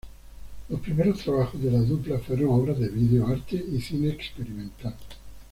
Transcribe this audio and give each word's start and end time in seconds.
Los 0.69 0.79
primeros 0.79 1.19
trabajos 1.19 1.61
de 1.61 1.69
la 1.69 1.77
dupla 1.77 2.17
fueron 2.17 2.49
obras 2.59 2.79
de 2.79 2.89
video 2.89 3.27
arte 3.27 3.63
y 3.71 3.79
cine 3.79 4.09
experimental. 4.09 4.95